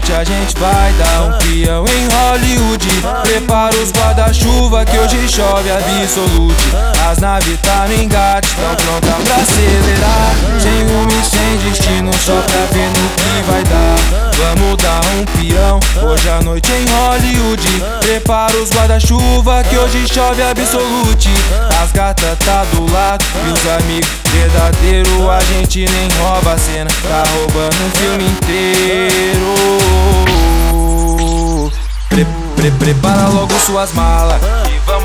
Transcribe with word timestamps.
noite 0.00 0.12
a 0.12 0.24
gente 0.24 0.58
vai 0.58 0.92
dar 0.94 1.22
um 1.22 1.38
peão 1.38 1.84
em 1.86 2.08
Hollywood. 2.08 2.86
Prepara 3.22 3.76
os 3.76 3.92
guarda-chuva 3.92 4.84
que 4.84 4.98
hoje 4.98 5.28
chove 5.28 5.70
absolute. 5.70 6.56
As 7.10 7.18
naves 7.18 7.58
tá 7.60 7.86
no 7.86 8.02
engate, 8.02 8.48
tão 8.56 8.74
pronta 8.76 9.22
pra 9.24 9.36
acelerar. 9.36 10.34
Sem 10.58 10.82
rumo 10.84 11.10
e 11.10 11.24
sem 11.24 11.70
destino, 11.70 12.10
só 12.14 12.40
pra 12.40 12.64
ver 12.72 12.88
no 12.88 13.08
que 13.10 13.50
vai 13.50 13.62
dar. 13.64 13.99
Vamos 14.40 14.76
dar 14.78 15.02
um 15.16 15.24
peão 15.36 15.78
hoje 16.02 16.28
à 16.30 16.40
noite 16.40 16.72
em 16.72 16.86
Hollywood. 16.88 17.62
Prepara 18.00 18.56
os 18.56 18.70
guarda-chuva 18.70 19.62
que 19.64 19.76
hoje 19.76 20.08
chove 20.08 20.42
absolute. 20.42 21.28
As 21.82 21.92
gatas 21.92 22.38
tá 22.38 22.64
do 22.72 22.90
lado 22.90 23.22
e 23.46 23.52
os 23.52 23.68
amigos 23.68 24.08
verdadeiro 24.32 25.30
a 25.30 25.40
gente 25.40 25.84
nem 25.84 26.08
rouba 26.18 26.54
a 26.54 26.58
cena. 26.58 26.90
Tá 27.06 27.22
roubando 27.34 27.76
um 27.84 27.90
filme 27.98 28.24
inteiro. 28.24 29.54
Pre 32.08 32.26
pre 32.56 32.70
prepara 32.70 33.28
logo 33.28 33.52
suas 33.60 33.92
malas 33.92 34.40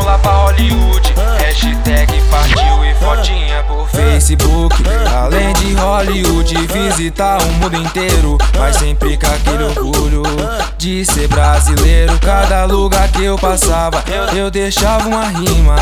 vamos 0.00 0.06
lá 0.06 0.18
pra 0.18 0.32
Hollywood. 0.32 1.14
Hashtag 1.38 2.22
partiu 2.30 2.84
e 2.84 2.94
fotinha 2.94 3.62
por 3.64 3.88
Facebook. 3.88 4.74
Além 5.14 5.52
de 5.54 5.74
Hollywood, 5.74 6.54
visitar 6.66 7.42
o 7.42 7.52
mundo 7.52 7.76
inteiro. 7.76 8.38
Mas 8.58 8.76
sempre 8.76 9.16
com 9.16 9.26
aquele 9.26 9.64
orgulho 9.64 10.22
de 10.78 11.04
ser 11.04 11.28
brasileiro. 11.28 12.18
Cada 12.20 12.64
lugar 12.64 13.08
que 13.08 13.24
eu 13.24 13.36
passava, 13.36 14.02
eu 14.34 14.50
deixava 14.50 15.08
uma 15.08 15.26
rima. 15.28 15.76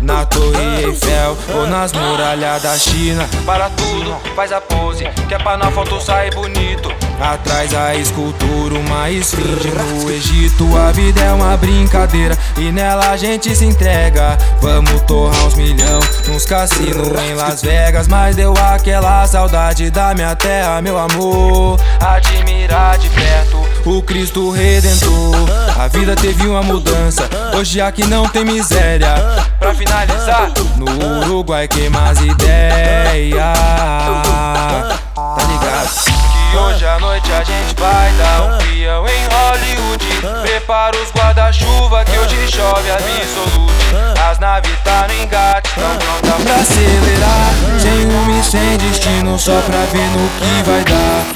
Na 0.00 0.24
Torre 0.24 0.84
Eiffel 0.84 1.36
ou 1.54 1.66
nas 1.66 1.92
muralhas 1.92 2.62
da 2.62 2.76
China. 2.76 3.28
Para 3.44 3.70
tudo, 3.70 4.16
faz 4.34 4.52
a 4.52 4.60
pose, 4.60 5.04
que 5.28 5.34
é 5.34 5.38
pra 5.38 5.56
na 5.56 5.70
foto 5.70 6.00
sair 6.00 6.34
bonito. 6.34 6.90
Atrás 7.20 7.74
a 7.74 7.94
escultura, 7.94 8.78
uma 8.78 9.10
esfinge 9.10 9.68
no 9.68 10.10
Egito. 10.10 10.66
A 10.74 10.90
vida 10.90 11.20
é 11.20 11.30
uma 11.32 11.54
brincadeira 11.54 12.36
e 12.56 12.72
nela 12.72 13.10
a 13.10 13.16
gente 13.16 13.54
se 13.54 13.59
entrega. 13.64 14.36
Vamos 14.60 15.00
torrar 15.02 15.46
uns 15.46 15.54
milhão 15.54 16.00
nos 16.28 16.44
cassinos 16.44 17.08
em 17.28 17.34
Las 17.34 17.62
Vegas. 17.62 18.08
Mas 18.08 18.36
deu 18.36 18.54
aquela 18.56 19.26
saudade 19.26 19.90
da 19.90 20.14
minha 20.14 20.34
terra, 20.34 20.80
meu 20.80 20.98
amor. 20.98 21.78
Admirar 22.00 22.98
de 22.98 23.08
perto 23.10 23.60
o 23.84 24.02
Cristo 24.02 24.50
Redentor. 24.50 25.48
A 25.78 25.88
vida 25.88 26.14
teve 26.14 26.46
uma 26.46 26.62
mudança, 26.62 27.28
hoje 27.56 27.80
aqui 27.80 28.06
não 28.06 28.28
tem 28.28 28.44
miséria. 28.44 29.14
Pra 29.58 29.74
finalizar, 29.74 30.52
no 30.76 31.24
Uruguai 31.24 31.66
queima 31.66 32.10
as 32.10 32.20
ideias. 32.20 33.59
Prepara 40.90 41.04
os 41.04 41.12
guarda-chuva 41.12 42.04
que 42.04 42.18
hoje 42.18 42.50
chove 42.50 42.90
absolute. 42.90 44.20
As 44.28 44.38
naves 44.40 44.72
tá 44.82 45.06
no 45.06 45.22
engate, 45.22 45.70
tão 45.74 45.96
pronta 45.96 46.42
pra 46.42 46.54
acelerar. 46.56 47.54
Sem 47.80 48.04
rumo 48.06 48.40
e 48.40 48.42
sem 48.42 48.76
destino, 48.78 49.38
só 49.38 49.60
pra 49.60 49.78
ver 49.92 50.10
no 50.10 50.28
que 50.30 50.68
vai 50.68 50.84
dar. 50.84 51.26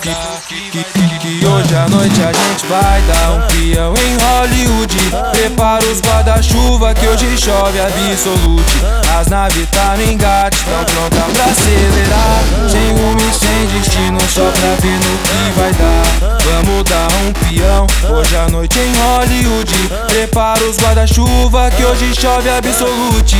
Que, 0.00 0.70
que, 0.70 0.84
que, 0.84 1.18
que 1.18 1.46
hoje 1.46 1.76
à 1.76 1.88
noite 1.88 2.20
a 2.22 2.32
gente 2.32 2.66
vai 2.66 3.00
dar 3.02 3.30
um 3.30 3.40
peão 3.46 3.94
em 3.94 4.16
Hollywood. 4.16 4.96
Prepara 5.32 5.84
os 5.84 6.00
guarda-chuva 6.00 6.92
que 6.94 7.06
hoje 7.06 7.38
chove 7.38 7.78
absolute. 7.80 8.84
As 9.16 9.28
naves 9.28 9.68
tá 9.70 9.96
no 9.96 10.02
engate, 10.02 10.58
tão 10.64 10.84
pronta 10.84 11.24
pra 11.32 11.44
acelerar. 11.44 12.42
Sem 12.68 12.90
rumo 12.90 13.20
e 13.20 13.32
sem 13.32 13.66
destino, 13.78 14.20
só 14.22 14.50
pra 14.50 14.74
ver 14.80 14.98
no 14.98 15.18
que 15.18 15.60
vai 15.60 15.72
dar. 15.72 16.33
Vamos 16.44 16.84
dar 16.84 17.08
um 17.22 17.32
peão 17.32 17.86
hoje 18.14 18.36
à 18.36 18.48
noite 18.48 18.78
em 18.78 18.92
Hollywood. 18.96 19.72
Prepara 20.08 20.62
os 20.64 20.76
guarda-chuva 20.76 21.70
que 21.70 21.84
hoje 21.84 22.14
chove 22.14 22.48
absolute. 22.50 23.36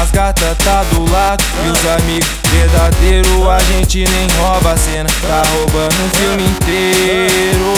As 0.00 0.10
gatas 0.10 0.56
tá 0.64 0.82
do 0.92 1.10
lado 1.10 1.44
e 1.66 1.70
os 1.70 1.86
amigos 1.86 2.28
verdadeiro 2.50 3.50
a 3.50 3.58
gente 3.58 4.04
nem 4.08 4.26
rouba 4.38 4.72
a 4.72 4.76
cena. 4.76 5.08
Tá 5.26 5.42
roubando 5.52 5.94
um 6.02 6.08
filme 6.16 6.44
inteiro. 6.44 7.74